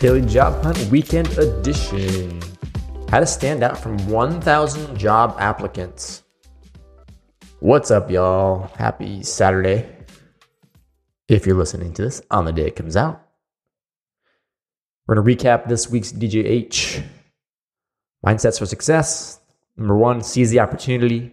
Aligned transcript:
Daily 0.00 0.22
Job 0.22 0.62
Hunt 0.62 0.78
Weekend 0.90 1.28
Edition. 1.36 2.40
How 3.10 3.20
to 3.20 3.26
stand 3.26 3.62
out 3.62 3.76
from 3.76 3.98
1,000 4.08 4.98
job 4.98 5.36
applicants. 5.38 6.22
What's 7.58 7.90
up, 7.90 8.10
y'all? 8.10 8.70
Happy 8.78 9.22
Saturday. 9.22 9.86
If 11.28 11.44
you're 11.44 11.54
listening 11.54 11.92
to 11.92 12.02
this 12.02 12.22
on 12.30 12.46
the 12.46 12.52
day 12.52 12.68
it 12.68 12.76
comes 12.76 12.96
out, 12.96 13.20
we're 15.06 15.16
going 15.16 15.36
to 15.36 15.44
recap 15.44 15.68
this 15.68 15.90
week's 15.90 16.12
DJH. 16.12 17.04
Mindsets 18.24 18.58
for 18.58 18.64
success. 18.64 19.38
Number 19.76 19.98
one, 19.98 20.22
seize 20.22 20.50
the 20.50 20.60
opportunity. 20.60 21.30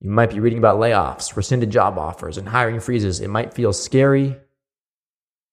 You 0.00 0.10
might 0.10 0.30
be 0.30 0.40
reading 0.40 0.58
about 0.58 0.80
layoffs, 0.80 1.36
rescinded 1.36 1.70
job 1.70 1.98
offers, 1.98 2.36
and 2.36 2.48
hiring 2.48 2.80
freezes. 2.80 3.20
It 3.20 3.30
might 3.30 3.54
feel 3.54 3.72
scary. 3.72 4.36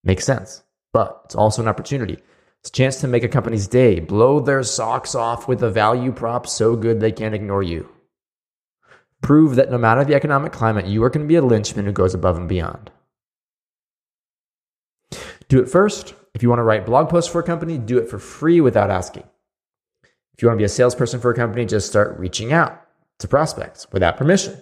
Makes 0.03 0.25
sense. 0.25 0.63
But 0.93 1.21
it's 1.25 1.35
also 1.35 1.61
an 1.61 1.67
opportunity. 1.67 2.19
It's 2.61 2.69
a 2.69 2.73
chance 2.73 3.01
to 3.01 3.07
make 3.07 3.23
a 3.23 3.27
company's 3.27 3.67
day, 3.67 3.99
blow 3.99 4.39
their 4.39 4.63
socks 4.63 5.15
off 5.15 5.49
with 5.49 5.61
a 5.61 5.69
value 5.69 6.13
prop 6.13 6.47
so 6.47 6.77
good 6.77 7.01
they 7.01 7.11
can't 7.11 7.35
ignore 7.35 7.63
you. 7.63 7.89
Prove 9.21 9.55
that 9.55 9.71
no 9.71 9.77
matter 9.77 10.05
the 10.05 10.15
economic 10.15 10.53
climate, 10.53 10.85
you 10.85 11.03
are 11.03 11.09
going 11.09 11.25
to 11.25 11.27
be 11.27 11.35
a 11.35 11.41
linchpin 11.41 11.85
who 11.85 11.91
goes 11.91 12.13
above 12.13 12.37
and 12.37 12.47
beyond. 12.47 12.91
Do 15.49 15.61
it 15.61 15.69
first. 15.69 16.13
If 16.33 16.41
you 16.41 16.49
want 16.49 16.59
to 16.59 16.63
write 16.63 16.85
blog 16.85 17.09
posts 17.09 17.31
for 17.31 17.39
a 17.39 17.43
company, 17.43 17.77
do 17.77 17.97
it 17.97 18.09
for 18.09 18.17
free 18.17 18.61
without 18.61 18.89
asking. 18.89 19.23
If 20.33 20.41
you 20.41 20.47
want 20.47 20.57
to 20.57 20.61
be 20.61 20.65
a 20.65 20.69
salesperson 20.69 21.19
for 21.19 21.31
a 21.31 21.35
company, 21.35 21.65
just 21.65 21.87
start 21.87 22.17
reaching 22.17 22.53
out 22.53 22.81
to 23.19 23.27
prospects 23.27 23.87
without 23.91 24.17
permission. 24.17 24.57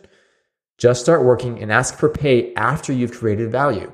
Just 0.78 1.02
start 1.02 1.24
working 1.24 1.62
and 1.62 1.72
ask 1.72 1.98
for 1.98 2.10
pay 2.10 2.54
after 2.56 2.92
you've 2.92 3.18
created 3.18 3.52
value. 3.52 3.94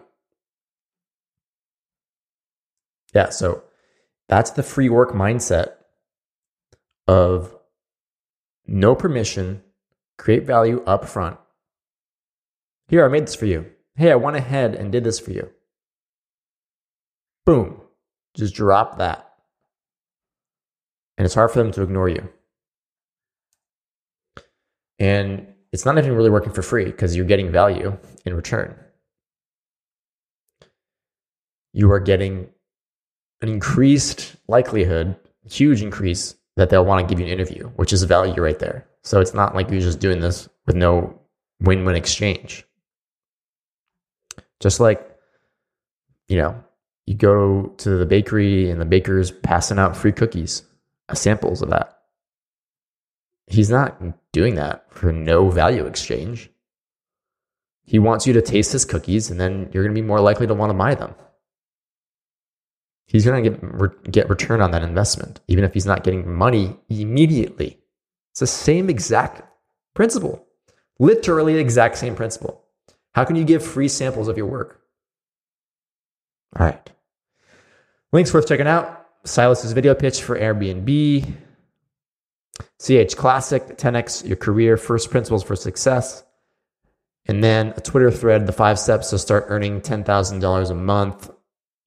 Yeah, 3.17 3.29
so 3.29 3.63
that's 4.29 4.51
the 4.51 4.61
free 4.61 4.89
work 4.89 5.11
mindset 5.11 5.71
of 7.07 7.57
no 8.67 8.93
permission, 8.93 9.63
create 10.19 10.45
value 10.45 10.83
up 10.83 11.03
front. 11.05 11.39
Here, 12.89 13.03
I 13.03 13.07
made 13.07 13.25
this 13.25 13.33
for 13.33 13.47
you. 13.47 13.71
Hey, 13.95 14.11
I 14.11 14.15
went 14.17 14.37
ahead 14.37 14.75
and 14.75 14.91
did 14.91 15.03
this 15.03 15.19
for 15.19 15.31
you. 15.31 15.49
Boom. 17.43 17.81
Just 18.35 18.53
drop 18.53 18.99
that. 18.99 19.33
And 21.17 21.25
it's 21.25 21.33
hard 21.33 21.49
for 21.49 21.57
them 21.57 21.71
to 21.71 21.81
ignore 21.81 22.09
you. 22.09 22.29
And 24.99 25.55
it's 25.71 25.85
not 25.85 25.97
even 25.97 26.13
really 26.13 26.29
working 26.29 26.53
for 26.53 26.61
free 26.61 26.85
because 26.85 27.15
you're 27.15 27.25
getting 27.25 27.51
value 27.51 27.97
in 28.27 28.35
return. 28.35 28.75
You 31.73 31.91
are 31.91 31.99
getting 31.99 32.49
an 33.41 33.49
increased 33.49 34.35
likelihood, 34.47 35.15
huge 35.49 35.81
increase 35.81 36.35
that 36.55 36.69
they'll 36.69 36.85
want 36.85 37.07
to 37.07 37.11
give 37.11 37.19
you 37.19 37.25
an 37.25 37.31
interview, 37.31 37.67
which 37.75 37.93
is 37.93 38.03
value 38.03 38.41
right 38.41 38.59
there. 38.59 38.87
So 39.03 39.21
it's 39.21 39.33
not 39.33 39.55
like 39.55 39.69
you're 39.69 39.79
just 39.79 39.99
doing 39.99 40.19
this 40.19 40.49
with 40.65 40.75
no 40.75 41.19
win 41.61 41.85
win 41.85 41.95
exchange. 41.95 42.65
Just 44.59 44.79
like, 44.79 45.07
you 46.27 46.37
know, 46.37 46.63
you 47.05 47.13
go 47.13 47.73
to 47.77 47.89
the 47.97 48.05
bakery 48.05 48.69
and 48.69 48.81
the 48.81 48.85
baker's 48.85 49.31
passing 49.31 49.79
out 49.79 49.95
free 49.95 50.11
cookies, 50.11 50.63
uh, 51.09 51.13
samples 51.13 51.61
of 51.61 51.69
that. 51.69 51.99
He's 53.45 53.69
not 53.69 54.01
doing 54.33 54.55
that 54.55 54.91
for 54.91 55.13
no 55.13 55.49
value 55.49 55.85
exchange. 55.85 56.49
He 57.85 57.99
wants 57.99 58.27
you 58.27 58.33
to 58.33 58.41
taste 58.41 58.73
his 58.73 58.83
cookies 58.83 59.29
and 59.29 59.39
then 59.39 59.69
you're 59.71 59.83
going 59.83 59.95
to 59.95 60.01
be 60.01 60.05
more 60.05 60.19
likely 60.19 60.47
to 60.47 60.53
want 60.53 60.71
to 60.71 60.77
buy 60.77 60.95
them 60.95 61.15
he's 63.07 63.25
going 63.25 63.43
to 63.43 63.49
get 63.49 64.11
get 64.11 64.29
return 64.29 64.61
on 64.61 64.71
that 64.71 64.83
investment, 64.83 65.39
even 65.47 65.63
if 65.63 65.73
he's 65.73 65.85
not 65.85 66.03
getting 66.03 66.31
money 66.31 66.77
immediately. 66.89 67.79
It's 68.31 68.41
the 68.41 68.47
same 68.47 68.89
exact 68.89 69.41
principle, 69.95 70.45
literally 70.99 71.53
the 71.53 71.59
exact 71.59 71.97
same 71.97 72.15
principle. 72.15 72.63
How 73.15 73.25
can 73.25 73.35
you 73.35 73.43
give 73.43 73.65
free 73.65 73.87
samples 73.87 74.27
of 74.27 74.37
your 74.37 74.45
work? 74.45 74.81
All 76.55 76.65
right. 76.65 76.91
Links 78.11 78.33
worth 78.33 78.47
checking 78.47 78.67
out 78.67 79.07
Silas's 79.25 79.73
video 79.73 79.95
pitch 79.95 80.21
for 80.21 80.39
Airbnb, 80.39 81.33
CH 82.79 83.17
Classic, 83.17 83.77
10x 83.77 84.27
your 84.27 84.37
career, 84.37 84.77
first 84.77 85.09
principles 85.09 85.43
for 85.43 85.55
success, 85.55 86.23
and 87.25 87.43
then 87.43 87.73
a 87.75 87.81
Twitter 87.81 88.11
thread, 88.11 88.47
the 88.47 88.53
five 88.53 88.79
steps 88.79 89.09
to 89.09 89.19
start 89.19 89.45
earning 89.47 89.81
$10,000 89.81 90.69
a 90.69 90.73
month. 90.75 91.29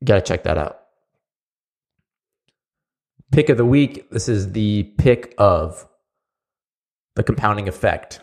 You 0.01 0.05
got 0.05 0.17
to 0.17 0.21
check 0.21 0.43
that 0.45 0.59
out. 0.59 0.80
Pick 3.33 3.49
of 3.49 3.57
the 3.57 3.65
week. 3.65 4.11
This 4.11 4.29
is 4.29 4.53
the 4.53 4.85
pick 4.99 5.35
of 5.39 5.87
the 7.15 7.23
compounding 7.23 7.69
effect. 7.69 8.21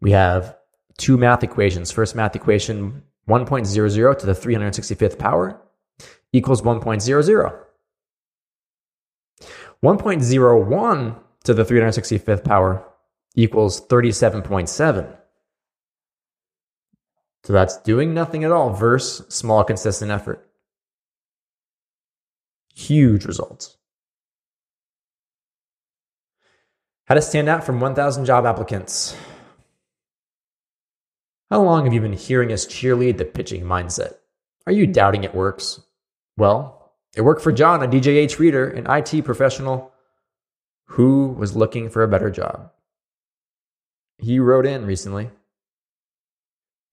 We 0.00 0.10
have 0.12 0.56
two 0.98 1.16
math 1.16 1.44
equations. 1.44 1.92
First 1.92 2.16
math 2.16 2.34
equation 2.34 3.02
1.00 3.28 4.18
to 4.18 4.26
the 4.26 4.32
365th 4.32 5.18
power 5.18 5.60
equals 6.32 6.62
1.00. 6.62 7.64
1.01 9.82 11.18
to 11.44 11.54
the 11.54 11.64
365th 11.64 12.44
power 12.44 12.84
equals 13.34 13.80
37.7. 13.86 15.16
So 17.44 17.52
that's 17.52 17.78
doing 17.78 18.12
nothing 18.12 18.44
at 18.44 18.52
all 18.52 18.70
versus 18.70 19.26
small 19.34 19.64
consistent 19.64 20.10
effort. 20.10 20.50
Huge 22.74 23.24
results. 23.24 23.76
How 27.10 27.14
to 27.14 27.22
stand 27.22 27.48
out 27.48 27.64
from 27.64 27.80
1,000 27.80 28.24
job 28.24 28.46
applicants. 28.46 29.16
How 31.50 31.60
long 31.60 31.84
have 31.84 31.92
you 31.92 32.00
been 32.00 32.12
hearing 32.12 32.52
us 32.52 32.64
cheerlead 32.64 33.18
the 33.18 33.24
pitching 33.24 33.64
mindset? 33.64 34.18
Are 34.64 34.72
you 34.72 34.86
doubting 34.86 35.24
it 35.24 35.34
works? 35.34 35.80
Well, 36.36 36.92
it 37.16 37.22
worked 37.22 37.42
for 37.42 37.50
John, 37.50 37.82
a 37.82 37.88
DJH 37.88 38.38
reader, 38.38 38.70
an 38.70 38.86
IT 38.88 39.24
professional 39.24 39.90
who 40.84 41.34
was 41.36 41.56
looking 41.56 41.90
for 41.90 42.04
a 42.04 42.08
better 42.08 42.30
job. 42.30 42.70
He 44.18 44.38
wrote 44.38 44.64
in 44.64 44.86
recently 44.86 45.30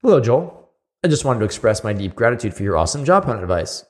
Hello, 0.01 0.19
Joel. 0.19 0.71
I 1.03 1.09
just 1.09 1.25
wanted 1.25 1.41
to 1.41 1.45
express 1.45 1.83
my 1.83 1.93
deep 1.93 2.15
gratitude 2.15 2.55
for 2.55 2.63
your 2.63 2.75
awesome 2.75 3.05
job 3.05 3.25
hunt 3.25 3.43
advice. 3.43 3.85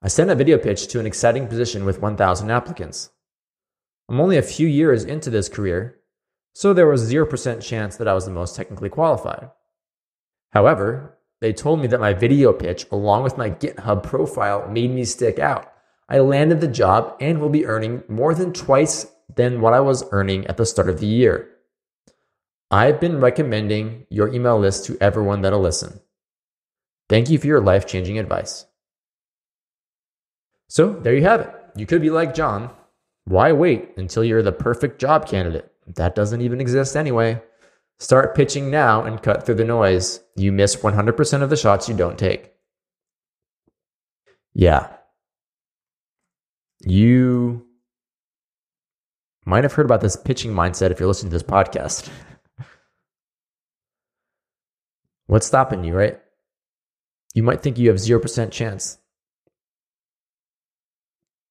I 0.00 0.06
sent 0.06 0.30
a 0.30 0.36
video 0.36 0.58
pitch 0.58 0.86
to 0.86 1.00
an 1.00 1.06
exciting 1.06 1.48
position 1.48 1.84
with 1.84 2.00
1,000 2.00 2.52
applicants. 2.52 3.10
I'm 4.10 4.20
only 4.20 4.36
a 4.36 4.42
few 4.42 4.66
years 4.66 5.04
into 5.04 5.30
this 5.30 5.48
career, 5.48 6.00
so 6.52 6.74
there 6.74 6.88
was 6.88 7.10
0% 7.10 7.62
chance 7.62 7.96
that 7.96 8.08
I 8.08 8.12
was 8.12 8.24
the 8.24 8.32
most 8.32 8.56
technically 8.56 8.88
qualified. 8.88 9.50
However, 10.50 11.16
they 11.40 11.52
told 11.52 11.80
me 11.80 11.86
that 11.86 12.00
my 12.00 12.12
video 12.12 12.52
pitch, 12.52 12.86
along 12.90 13.22
with 13.22 13.38
my 13.38 13.50
GitHub 13.50 14.02
profile, 14.02 14.68
made 14.68 14.90
me 14.90 15.04
stick 15.04 15.38
out. 15.38 15.72
I 16.08 16.18
landed 16.18 16.60
the 16.60 16.66
job 16.66 17.16
and 17.20 17.38
will 17.38 17.50
be 17.50 17.66
earning 17.66 18.02
more 18.08 18.34
than 18.34 18.52
twice 18.52 19.06
than 19.36 19.60
what 19.60 19.74
I 19.74 19.80
was 19.80 20.04
earning 20.10 20.44
at 20.48 20.56
the 20.56 20.66
start 20.66 20.88
of 20.88 20.98
the 20.98 21.06
year. 21.06 21.48
I've 22.68 23.00
been 23.00 23.20
recommending 23.20 24.06
your 24.10 24.34
email 24.34 24.58
list 24.58 24.86
to 24.86 24.98
everyone 25.00 25.42
that'll 25.42 25.60
listen. 25.60 26.00
Thank 27.08 27.30
you 27.30 27.38
for 27.38 27.46
your 27.46 27.60
life 27.60 27.86
changing 27.86 28.18
advice. 28.18 28.66
So 30.68 30.92
there 30.92 31.14
you 31.14 31.22
have 31.22 31.42
it. 31.42 31.54
You 31.76 31.86
could 31.86 32.02
be 32.02 32.10
like 32.10 32.34
John 32.34 32.70
why 33.24 33.52
wait 33.52 33.90
until 33.96 34.24
you're 34.24 34.42
the 34.42 34.52
perfect 34.52 35.00
job 35.00 35.26
candidate? 35.26 35.70
That 35.86 36.14
doesn't 36.14 36.40
even 36.40 36.60
exist 36.60 36.96
anyway. 36.96 37.42
Start 37.98 38.34
pitching 38.34 38.70
now 38.70 39.02
and 39.02 39.22
cut 39.22 39.44
through 39.44 39.56
the 39.56 39.64
noise. 39.64 40.20
You 40.34 40.52
miss 40.52 40.76
100% 40.76 41.42
of 41.42 41.50
the 41.50 41.56
shots 41.56 41.88
you 41.88 41.94
don't 41.94 42.18
take. 42.18 42.52
Yeah. 44.54 44.88
You 46.80 47.66
might 49.44 49.64
have 49.64 49.74
heard 49.74 49.86
about 49.86 50.00
this 50.00 50.16
pitching 50.16 50.52
mindset 50.52 50.90
if 50.90 50.98
you're 50.98 51.08
listening 51.08 51.30
to 51.30 51.36
this 51.36 51.42
podcast. 51.42 52.08
What's 55.26 55.46
stopping 55.46 55.84
you, 55.84 55.94
right? 55.94 56.20
You 57.34 57.42
might 57.42 57.62
think 57.62 57.78
you 57.78 57.88
have 57.88 57.98
0% 57.98 58.50
chance. 58.50 58.98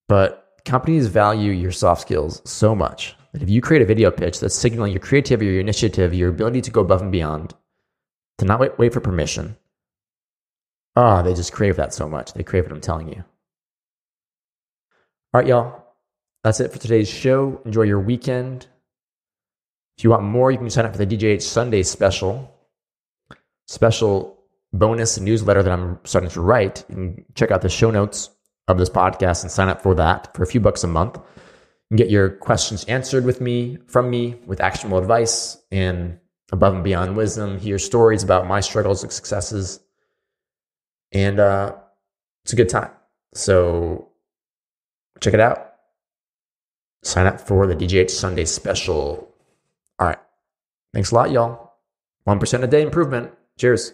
But 0.08 0.49
companies 0.66 1.08
value 1.08 1.52
your 1.52 1.72
soft 1.72 2.02
skills 2.02 2.42
so 2.46 2.76
much 2.76 3.16
that 3.34 3.42
if 3.42 3.50
you 3.50 3.62
create 3.62 3.82
a 3.82 3.86
video 3.86 4.12
pitch 4.12 4.40
that's 4.40 4.56
signaling 4.56 4.92
your 4.92 5.02
creativity, 5.02 5.52
your 5.52 5.60
initiative, 5.60 6.14
your 6.14 6.30
ability 6.30 6.62
to 6.62 6.72
go 6.72 6.82
above 6.82 7.02
and 7.02 7.12
beyond, 7.12 7.54
to 8.38 8.46
not 8.46 8.60
wait, 8.60 8.78
wait 8.80 8.94
for 8.94 9.00
permission, 9.00 9.56
ah, 10.96 11.20
oh, 11.20 11.24
they 11.24 11.34
just 11.34 11.54
crave 11.54 11.76
that 11.76 11.94
so 11.94 12.08
much. 12.08 12.34
They 12.34 12.44
crave 12.44 12.64
what 12.64 12.74
I'm 12.74 12.82
telling 12.82 13.10
you. 13.10 13.24
All 15.34 15.42
right, 15.42 15.48
y'all. 15.48 15.86
That's 16.44 16.60
it 16.60 16.72
for 16.72 16.80
today's 16.80 17.10
show. 17.10 17.62
Enjoy 17.66 17.84
your 17.84 18.00
weekend. 18.00 18.68
If 19.98 20.04
you 20.04 20.10
want 20.10 20.24
more, 20.24 20.52
you 20.52 20.58
can 20.58 20.70
sign 20.70 20.86
up 20.86 20.96
for 20.96 21.06
the 21.06 21.18
DJH 21.18 21.42
Sunday 21.42 21.84
special, 21.84 22.56
special 23.68 24.40
bonus 24.72 25.20
newsletter 25.20 25.62
that 25.62 25.72
I'm 25.72 26.00
starting 26.06 26.30
to 26.32 26.42
write. 26.42 26.86
You 26.90 26.96
can 26.96 27.26
check 27.36 27.52
out 27.52 27.62
the 27.62 27.70
show 27.70 27.92
notes 27.92 28.30
of 28.70 28.78
this 28.78 28.90
podcast 28.90 29.42
and 29.42 29.52
sign 29.52 29.68
up 29.68 29.82
for 29.82 29.96
that 29.96 30.34
for 30.36 30.44
a 30.44 30.48
few 30.48 30.62
bucks 30.62 30.84
a 30.84 30.88
month. 30.88 31.20
You 31.90 31.98
get 31.98 32.10
your 32.10 32.30
questions 32.30 32.86
answered 32.86 33.26
with 33.26 33.42
me, 33.42 33.80
from 33.88 34.10
me, 34.10 34.36
with 34.46 34.62
actionable 34.62 35.00
advice 35.00 35.58
and 35.72 36.20
above 36.52 36.76
and 36.76 36.84
beyond 36.84 37.18
wisdom. 37.18 37.58
Hear 37.58 37.80
stories 37.80 38.24
about 38.24 38.48
my 38.48 38.60
struggles 38.60 39.04
and 39.04 39.12
successes. 39.12 39.80
And 41.12 41.40
uh, 41.40 41.76
it's 42.46 42.54
a 42.54 42.56
good 42.56 42.70
time. 42.70 42.92
So 43.34 44.10
check 45.20 45.34
it 45.34 45.40
out. 45.40 45.74
Sign 47.04 47.26
up 47.26 47.42
for 47.42 47.66
the 47.66 47.76
DJH 47.76 48.12
Sunday 48.12 48.46
special. 48.46 49.34
All 49.98 50.08
right. 50.08 50.20
Thanks 50.94 51.12
a 51.12 51.16
lot, 51.16 51.32
y'all. 51.32 51.74
1% 52.28 52.64
a 52.64 52.68
day 52.68 52.84
improvement. 52.84 53.32
Cheers. 53.58 53.94